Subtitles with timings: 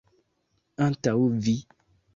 [0.87, 1.15] Antaŭ
[1.47, 1.57] vi?